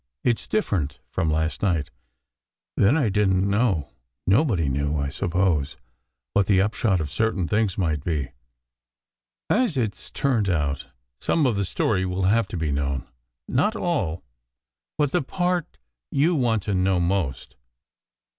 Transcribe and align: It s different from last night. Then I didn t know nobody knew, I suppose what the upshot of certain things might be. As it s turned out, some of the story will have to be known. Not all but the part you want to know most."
It 0.23 0.39
s 0.39 0.47
different 0.47 0.97
from 1.11 1.29
last 1.29 1.61
night. 1.61 1.91
Then 2.75 2.97
I 2.97 3.09
didn 3.09 3.41
t 3.41 3.45
know 3.45 3.91
nobody 4.25 4.67
knew, 4.67 4.97
I 4.97 5.09
suppose 5.09 5.77
what 6.33 6.47
the 6.47 6.59
upshot 6.59 6.99
of 6.99 7.11
certain 7.11 7.47
things 7.47 7.77
might 7.77 8.03
be. 8.03 8.29
As 9.47 9.77
it 9.77 9.93
s 9.93 10.09
turned 10.09 10.49
out, 10.49 10.87
some 11.19 11.45
of 11.45 11.55
the 11.55 11.65
story 11.65 12.03
will 12.03 12.23
have 12.23 12.47
to 12.47 12.57
be 12.57 12.71
known. 12.71 13.07
Not 13.47 13.75
all 13.75 14.23
but 14.97 15.11
the 15.11 15.21
part 15.21 15.77
you 16.11 16.33
want 16.33 16.63
to 16.63 16.73
know 16.73 16.99
most." 16.99 17.55